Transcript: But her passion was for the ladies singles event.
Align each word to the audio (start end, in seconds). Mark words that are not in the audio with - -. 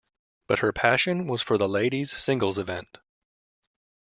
But 0.47 0.57
her 0.61 0.71
passion 0.73 1.27
was 1.27 1.43
for 1.43 1.59
the 1.59 1.69
ladies 1.69 2.09
singles 2.11 2.57
event. 2.57 2.97